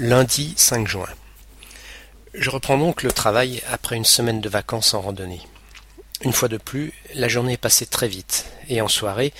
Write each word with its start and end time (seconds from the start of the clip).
Lundi 0.00 0.54
5 0.56 0.86
juin. 0.86 1.08
Je 2.32 2.50
reprends 2.50 2.78
donc 2.78 3.02
le 3.02 3.10
travail 3.10 3.60
après 3.68 3.96
une 3.96 4.04
semaine 4.04 4.40
de 4.40 4.48
vacances 4.48 4.94
en 4.94 5.00
randonnée. 5.00 5.40
Une 6.22 6.32
fois 6.32 6.46
de 6.46 6.56
plus, 6.56 6.92
la 7.16 7.26
journée 7.26 7.54
est 7.54 7.56
passée 7.56 7.84
très 7.84 8.06
vite, 8.06 8.46
et 8.68 8.80
en 8.80 8.86
soirée, 8.86 9.34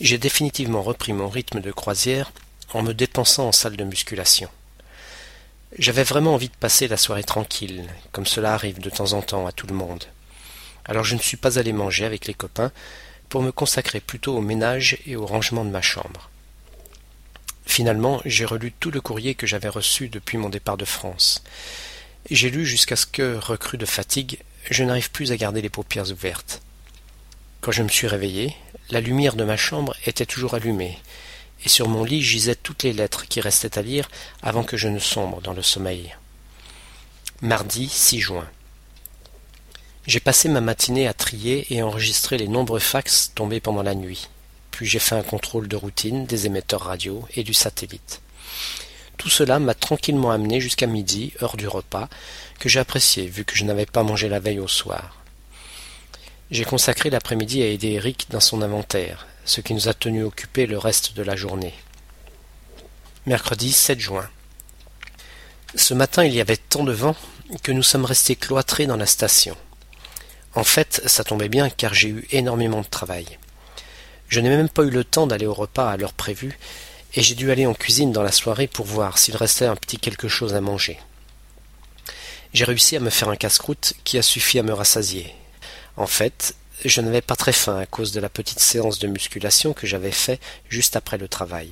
j'ai 0.00 0.16
définitivement 0.16 0.80
repris 0.80 1.12
mon 1.12 1.28
rythme 1.28 1.60
de 1.60 1.72
croisière 1.72 2.30
en 2.72 2.84
me 2.84 2.94
dépensant 2.94 3.48
en 3.48 3.52
salle 3.52 3.76
de 3.76 3.82
musculation. 3.82 4.48
J'avais 5.76 6.04
vraiment 6.04 6.34
envie 6.34 6.50
de 6.50 6.54
passer 6.54 6.86
la 6.86 6.98
soirée 6.98 7.24
tranquille, 7.24 7.82
comme 8.12 8.26
cela 8.26 8.54
arrive 8.54 8.78
de 8.78 8.90
temps 8.90 9.14
en 9.14 9.22
temps 9.22 9.48
à 9.48 9.50
tout 9.50 9.66
le 9.66 9.74
monde. 9.74 10.04
Alors 10.84 11.02
je 11.02 11.16
ne 11.16 11.20
suis 11.20 11.36
pas 11.36 11.58
allé 11.58 11.72
manger 11.72 12.04
avec 12.04 12.26
les 12.26 12.34
copains 12.34 12.70
pour 13.28 13.42
me 13.42 13.50
consacrer 13.50 13.98
plutôt 13.98 14.36
au 14.36 14.40
ménage 14.40 14.98
et 15.04 15.16
au 15.16 15.26
rangement 15.26 15.64
de 15.64 15.70
ma 15.70 15.82
chambre. 15.82 16.30
Finalement, 17.66 18.22
j'ai 18.24 18.44
relu 18.44 18.72
tout 18.72 18.90
le 18.90 19.00
courrier 19.00 19.34
que 19.34 19.46
j'avais 19.46 19.68
reçu 19.68 20.08
depuis 20.08 20.38
mon 20.38 20.48
départ 20.48 20.76
de 20.76 20.84
France. 20.84 21.42
J'ai 22.30 22.48
lu 22.48 22.64
jusqu'à 22.64 22.96
ce 22.96 23.06
que, 23.06 23.36
recru 23.36 23.76
de 23.76 23.84
fatigue, 23.84 24.38
je 24.70 24.84
n'arrive 24.84 25.10
plus 25.10 25.32
à 25.32 25.36
garder 25.36 25.60
les 25.60 25.68
paupières 25.68 26.10
ouvertes. 26.10 26.62
Quand 27.60 27.72
je 27.72 27.82
me 27.82 27.88
suis 27.88 28.06
réveillé, 28.06 28.56
la 28.90 29.00
lumière 29.00 29.34
de 29.34 29.44
ma 29.44 29.56
chambre 29.56 29.94
était 30.06 30.26
toujours 30.26 30.54
allumée, 30.54 30.96
et 31.64 31.68
sur 31.68 31.88
mon 31.88 32.04
lit 32.04 32.22
gisaient 32.22 32.54
toutes 32.54 32.84
les 32.84 32.92
lettres 32.92 33.26
qui 33.26 33.40
restaient 33.40 33.78
à 33.78 33.82
lire 33.82 34.08
avant 34.42 34.64
que 34.64 34.76
je 34.76 34.88
ne 34.88 35.00
sombre 35.00 35.42
dans 35.42 35.52
le 35.52 35.62
sommeil. 35.62 36.14
Mardi 37.42 37.88
6 37.88 38.20
juin. 38.20 38.48
J'ai 40.06 40.20
passé 40.20 40.48
ma 40.48 40.60
matinée 40.60 41.08
à 41.08 41.12
trier 41.12 41.66
et 41.70 41.82
enregistrer 41.82 42.38
les 42.38 42.48
nombreux 42.48 42.78
fax 42.78 43.32
tombés 43.34 43.60
pendant 43.60 43.82
la 43.82 43.96
nuit 43.96 44.28
puis 44.76 44.84
j'ai 44.84 44.98
fait 44.98 45.14
un 45.14 45.22
contrôle 45.22 45.68
de 45.68 45.76
routine 45.76 46.26
des 46.26 46.44
émetteurs 46.44 46.82
radio 46.82 47.26
et 47.34 47.44
du 47.44 47.54
satellite. 47.54 48.20
Tout 49.16 49.30
cela 49.30 49.58
m'a 49.58 49.72
tranquillement 49.72 50.30
amené 50.30 50.60
jusqu'à 50.60 50.86
midi, 50.86 51.32
heure 51.40 51.56
du 51.56 51.66
repas, 51.66 52.10
que 52.58 52.68
j'ai 52.68 52.78
apprécié 52.78 53.26
vu 53.26 53.46
que 53.46 53.56
je 53.56 53.64
n'avais 53.64 53.86
pas 53.86 54.02
mangé 54.02 54.28
la 54.28 54.38
veille 54.38 54.60
au 54.60 54.68
soir. 54.68 55.16
J'ai 56.50 56.66
consacré 56.66 57.08
l'après-midi 57.08 57.62
à 57.62 57.68
aider 57.68 57.92
Eric 57.92 58.26
dans 58.28 58.40
son 58.40 58.60
inventaire, 58.60 59.26
ce 59.46 59.62
qui 59.62 59.72
nous 59.72 59.88
a 59.88 59.94
tenus 59.94 60.26
occupés 60.26 60.66
le 60.66 60.76
reste 60.76 61.16
de 61.16 61.22
la 61.22 61.36
journée. 61.36 61.72
Mercredi 63.24 63.72
7 63.72 63.98
juin. 63.98 64.28
Ce 65.74 65.94
matin 65.94 66.22
il 66.22 66.34
y 66.34 66.40
avait 66.42 66.58
tant 66.58 66.84
de 66.84 66.92
vent 66.92 67.16
que 67.62 67.72
nous 67.72 67.82
sommes 67.82 68.04
restés 68.04 68.36
cloîtrés 68.36 68.84
dans 68.84 68.98
la 68.98 69.06
station. 69.06 69.56
En 70.54 70.64
fait, 70.64 71.00
ça 71.06 71.24
tombait 71.24 71.48
bien 71.48 71.70
car 71.70 71.94
j'ai 71.94 72.10
eu 72.10 72.28
énormément 72.30 72.82
de 72.82 72.86
travail. 72.86 73.38
Je 74.28 74.40
n'ai 74.40 74.48
même 74.48 74.68
pas 74.68 74.84
eu 74.84 74.90
le 74.90 75.04
temps 75.04 75.26
d'aller 75.26 75.46
au 75.46 75.54
repas 75.54 75.90
à 75.90 75.96
l'heure 75.96 76.12
prévue, 76.12 76.58
et 77.14 77.22
j'ai 77.22 77.34
dû 77.34 77.50
aller 77.50 77.66
en 77.66 77.74
cuisine 77.74 78.12
dans 78.12 78.22
la 78.22 78.32
soirée 78.32 78.66
pour 78.66 78.86
voir 78.86 79.18
s'il 79.18 79.36
restait 79.36 79.66
un 79.66 79.76
petit 79.76 79.98
quelque 79.98 80.28
chose 80.28 80.54
à 80.54 80.60
manger. 80.60 80.98
J'ai 82.52 82.64
réussi 82.64 82.96
à 82.96 83.00
me 83.00 83.10
faire 83.10 83.28
un 83.28 83.36
casse-croûte 83.36 83.94
qui 84.04 84.18
a 84.18 84.22
suffi 84.22 84.58
à 84.58 84.62
me 84.62 84.72
rassasier. 84.72 85.34
En 85.96 86.06
fait, 86.06 86.54
je 86.84 87.00
n'avais 87.00 87.22
pas 87.22 87.36
très 87.36 87.52
faim 87.52 87.78
à 87.78 87.86
cause 87.86 88.12
de 88.12 88.20
la 88.20 88.28
petite 88.28 88.60
séance 88.60 88.98
de 88.98 89.06
musculation 89.06 89.72
que 89.72 89.86
j'avais 89.86 90.12
fait 90.12 90.40
juste 90.68 90.96
après 90.96 91.18
le 91.18 91.28
travail. 91.28 91.70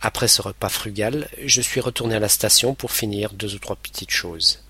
Après 0.00 0.28
ce 0.28 0.42
repas 0.42 0.68
frugal, 0.68 1.28
je 1.44 1.60
suis 1.60 1.80
retourné 1.80 2.16
à 2.16 2.20
la 2.20 2.28
station 2.28 2.74
pour 2.74 2.92
finir 2.92 3.32
deux 3.32 3.54
ou 3.54 3.58
trois 3.58 3.76
petites 3.76 4.10
choses. 4.10 4.62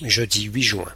Jeudi 0.00 0.44
8 0.44 0.62
juin. 0.62 0.92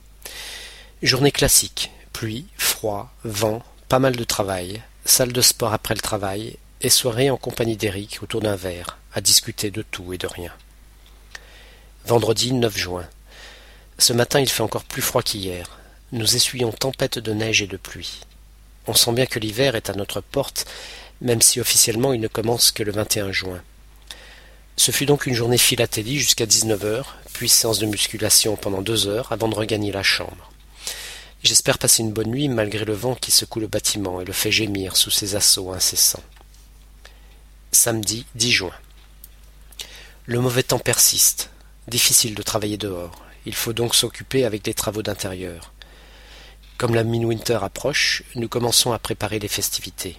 Journée 1.03 1.33
classique. 1.33 1.91
Pluie, 2.13 2.47
froid, 2.57 3.13
vent, 3.25 3.63
pas 3.89 3.99
mal 4.01 4.17
de 4.17 4.25
travail, 4.25 4.83
salle 5.05 5.33
de 5.33 5.41
sport 5.41 5.73
après 5.73 5.95
le 5.95 6.01
travail, 6.01 6.57
et 6.81 6.91
soirée 6.91 7.31
en 7.31 7.37
compagnie 7.37 7.77
d'Eric 7.77 8.19
autour 8.23 8.41
d'un 8.41 8.57
verre, 8.57 8.99
à 9.15 9.21
discuter 9.21 9.71
de 9.71 9.83
tout 9.83 10.13
et 10.13 10.19
de 10.19 10.27
rien. 10.27 10.53
Vendredi 12.05 12.53
9 12.53 12.77
juin. 12.77 13.09
Ce 13.99 14.13
matin 14.13 14.41
il 14.41 14.49
fait 14.49 14.63
encore 14.63 14.85
plus 14.85 15.03
froid 15.03 15.23
qu'hier. 15.23 15.79
Nous 16.13 16.37
essuyons 16.37 16.73
tempête 16.73 17.19
de 17.19 17.33
neige 17.33 17.63
et 17.63 17.67
de 17.67 17.77
pluie. 17.77 18.21
On 18.89 18.95
sent 18.95 19.13
bien 19.13 19.27
que 19.27 19.39
l'hiver 19.39 19.75
est 19.75 19.89
à 19.89 19.95
notre 19.95 20.21
porte, 20.21 20.67
même 21.21 21.41
si 21.41 21.61
officiellement 21.61 22.13
il 22.13 22.21
ne 22.21 22.29
commence 22.29 22.73
que 22.73 22.83
le 22.83 22.93
21 22.93 23.33
juin. 23.33 23.63
Ce 24.77 24.91
fut 24.91 25.07
donc 25.07 25.27
une 25.27 25.35
journée 25.35 25.59
philatélie 25.59 26.19
jusqu'à 26.19 26.47
19 26.47 26.85
heures, 26.85 27.17
puis 27.33 27.49
séance 27.49 27.79
de 27.79 27.87
musculation 27.87 28.57
pendant 28.57 28.83
deux 28.83 29.07
heures 29.07 29.33
avant 29.33 29.49
de 29.49 29.55
regagner 29.55 29.93
la 29.93 30.03
chambre. 30.03 30.53
J'espère 31.43 31.79
passer 31.79 32.03
une 32.03 32.13
bonne 32.13 32.31
nuit 32.31 32.49
malgré 32.49 32.85
le 32.85 32.95
vent 32.95 33.15
qui 33.15 33.31
secoue 33.31 33.61
le 33.61 33.69
bâtiment 33.69 34.21
et 34.21 34.25
le 34.25 34.33
fait 34.33 34.51
gémir 34.51 34.97
sous 34.97 35.11
ses 35.11 35.37
assauts 35.37 35.73
incessants. 35.73 36.23
Samedi 37.73 38.27
10 38.35 38.51
juin. 38.51 38.75
Le 40.25 40.41
mauvais 40.41 40.63
temps 40.63 40.79
persiste. 40.79 41.51
Difficile 41.89 42.35
de 42.35 42.43
travailler 42.43 42.79
dehors. 42.79 43.23
Il 43.45 43.55
faut 43.55 43.73
donc 43.73 43.95
s'occuper 43.95 44.45
avec 44.45 44.63
des 44.63 44.75
travaux 44.75 45.03
d'intérieur. 45.03 45.73
Comme 46.79 46.95
la 46.95 47.03
Winter 47.03 47.59
approche, 47.63 48.25
nous 48.35 48.49
commençons 48.49 48.93
à 48.93 48.99
préparer 48.99 49.39
les 49.39 49.49
festivités. 49.49 50.17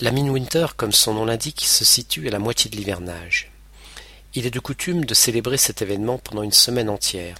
La 0.00 0.10
Winter, 0.10 0.66
comme 0.76 0.92
son 0.92 1.14
nom 1.14 1.24
l'indique, 1.24 1.60
se 1.64 1.84
situe 1.84 2.26
à 2.26 2.30
la 2.32 2.40
moitié 2.40 2.68
de 2.68 2.76
l'hivernage. 2.76 3.52
Il 4.34 4.44
est 4.44 4.50
de 4.50 4.58
coutume 4.58 5.04
de 5.04 5.14
célébrer 5.14 5.56
cet 5.56 5.82
événement 5.82 6.18
pendant 6.18 6.42
une 6.42 6.50
semaine 6.50 6.90
entière, 6.90 7.36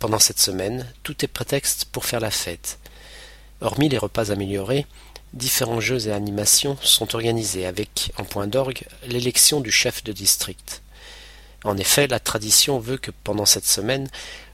pendant 0.00 0.18
cette 0.18 0.40
semaine, 0.40 0.90
tout 1.04 1.24
est 1.24 1.28
prétexte 1.28 1.84
pour 1.84 2.06
faire 2.06 2.20
la 2.20 2.30
fête. 2.30 2.78
Hormis 3.60 3.90
les 3.90 3.98
repas 3.98 4.32
améliorés, 4.32 4.86
différents 5.34 5.80
jeux 5.80 6.08
et 6.08 6.12
animations 6.12 6.78
sont 6.82 7.14
organisés 7.14 7.66
avec, 7.66 8.10
en 8.16 8.24
point 8.24 8.46
d'orgue, 8.46 8.82
l'élection 9.06 9.60
du 9.60 9.70
chef 9.70 10.02
de 10.02 10.12
district. 10.12 10.82
En 11.64 11.76
effet, 11.76 12.08
la 12.08 12.18
tradition 12.18 12.78
veut 12.78 12.96
que 12.96 13.10
pendant 13.10 13.44
cette 13.44 13.66
semaine, 13.66 14.08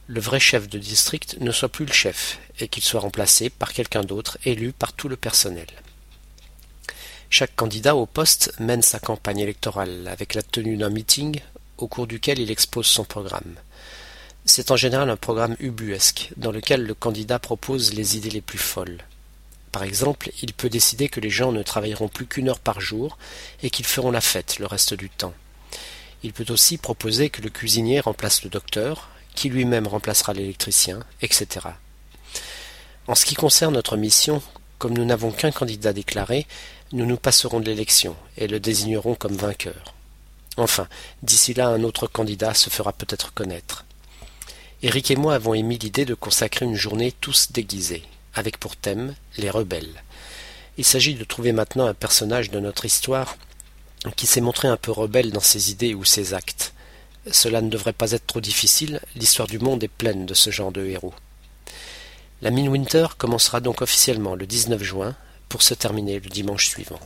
le 0.09 0.21
vrai 0.21 0.41
chef 0.41 0.69
de 0.69 0.79
district 0.79 1.37
ne 1.41 1.53
soit 1.53 1.69
plus 1.69 1.87
le 1.87 1.93
chef, 1.93 2.41
et 2.59 2.67
qu'il 2.67 2.83
soit 2.83 3.01
remplacé 3.01 3.49
par 3.49 3.73
quelqu'un 3.73 4.03
d'autre 4.03 4.39
élu 4.45 4.73
par 4.73 4.93
tout 4.93 5.09
le 5.09 5.17
personnel. 5.17 5.67
Chaque 7.31 7.55
candidat 7.55 7.95
au 7.95 8.07
poste 8.07 8.53
mène 8.59 8.83
sa 8.83 8.99
campagne 8.99 9.39
électorale 9.39 10.09
avec 10.09 10.35
la 10.35 10.43
tenue 10.43 10.77
d'un 10.77 10.91
meeting 10.91 11.41
au 11.79 11.87
cours 11.87 12.09
duquel 12.09 12.41
il 12.41 12.51
expose 12.51 12.87
son 12.87 13.05
programme. 13.05 13.55
C'est 14.49 14.71
en 14.71 14.77
général 14.77 15.11
un 15.11 15.17
programme 15.17 15.57
ubuesque, 15.59 16.31
dans 16.37 16.53
lequel 16.53 16.85
le 16.85 16.95
candidat 16.95 17.41
propose 17.41 17.95
les 17.95 18.17
idées 18.17 18.31
les 18.31 18.41
plus 18.41 18.59
folles. 18.59 18.99
Par 19.73 19.83
exemple, 19.83 20.31
il 20.41 20.55
peut 20.55 20.69
décider 20.69 21.09
que 21.09 21.19
les 21.19 21.31
gens 21.31 21.51
ne 21.51 21.65
travailleront 21.65 22.07
plus 22.07 22.27
qu'une 22.27 22.49
heure 22.49 22.61
par 22.61 22.81
jour 22.81 23.19
et 23.65 23.71
qu'ils 23.71 23.85
feront 23.85 24.13
la 24.13 24.21
fête 24.21 24.61
le 24.61 24.67
reste 24.67 24.95
du 24.95 25.11
temps. 25.11 25.35
Il 26.23 26.33
peut 26.33 26.47
aussi 26.51 26.79
proposer 26.79 27.29
que 27.29 27.43
le 27.43 27.51
cuisinier 27.51 27.99
remplace 27.99 28.45
le 28.45 28.49
docteur, 28.49 29.09
qui 29.35 29.49
lui-même 29.49 29.89
remplacera 29.89 30.33
l'électricien, 30.33 31.01
etc. 31.23 31.67
En 33.09 33.17
ce 33.17 33.25
qui 33.25 33.35
concerne 33.35 33.75
notre 33.75 33.97
mission, 33.97 34.41
comme 34.79 34.95
nous 34.95 35.05
n'avons 35.05 35.33
qu'un 35.33 35.51
candidat 35.51 35.93
déclaré, 35.93 36.47
nous 36.93 37.05
nous 37.05 37.17
passerons 37.17 37.59
de 37.59 37.67
l'élection 37.67 38.15
et 38.39 38.47
le 38.47 38.61
désignerons 38.61 39.17
comme 39.17 39.37
vainqueur. 39.37 39.93
Enfin, 40.57 40.87
d'ici 41.25 41.53
là 41.53 41.67
un 41.67 41.83
autre 41.83 42.07
candidat 42.07 42.55
se 42.55 42.71
fera 42.71 42.93
peut-être 42.93 43.35
connaître. 43.35 43.86
Eric 44.87 45.11
et 45.11 45.17
moi 45.17 45.35
avons 45.35 45.53
émis 45.53 45.79
l'idée 45.79 46.05
de 46.05 46.15
consacrer 46.15 46.65
une 46.65 46.77
journée 46.77 47.11
tous 47.11 47.51
déguisés, 47.51 48.05
avec 48.35 48.57
pour 48.57 48.77
thème 48.77 49.17
les 49.37 49.51
rebelles. 49.51 50.05
Il 50.79 50.85
s'agit 50.85 51.15
de 51.15 51.25
trouver 51.25 51.51
maintenant 51.51 51.87
un 51.87 51.93
personnage 51.93 52.53
de 52.53 52.61
notre 52.61 52.85
histoire 52.85 53.37
qui 54.15 54.29
s'est 54.29 54.41
montré 54.41 54.69
un 54.69 54.77
peu 54.77 54.93
rebelle 54.93 55.33
dans 55.33 55.41
ses 55.41 55.73
idées 55.73 55.93
ou 55.93 56.05
ses 56.05 56.35
actes. 56.35 56.73
Cela 57.33 57.63
ne 57.63 57.69
devrait 57.69 57.95
pas 57.95 58.13
être 58.13 58.29
trop 58.29 58.41
difficile, 58.41 59.01
l'histoire 59.17 59.49
du 59.49 59.59
monde 59.59 59.83
est 59.83 59.89
pleine 59.89 60.25
de 60.25 60.35
ce 60.35 60.51
genre 60.51 60.71
de 60.71 60.87
héros. 60.87 61.15
La 62.41 62.51
Winter 62.51 63.09
commencera 63.19 63.59
donc 63.59 63.83
officiellement 63.83 64.37
le 64.37 64.47
19 64.47 64.81
juin 64.85 65.17
pour 65.49 65.63
se 65.63 65.75
terminer 65.75 66.21
le 66.21 66.31
dimanche 66.31 66.69
suivant. 66.69 67.01